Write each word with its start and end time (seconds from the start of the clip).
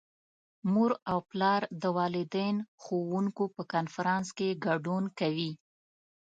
مور 0.71 0.91
او 1.11 1.19
پلار 1.29 1.61
د 1.81 1.83
والدین- 1.97 2.55
ښوونکو 2.83 3.43
په 3.55 3.61
کنفرانس 3.73 4.27
کې 4.37 4.59
ګډون 4.65 5.03
کوي. 5.19 5.51